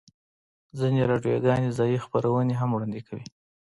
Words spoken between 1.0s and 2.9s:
راډیوګانې ځایی خپرونې هم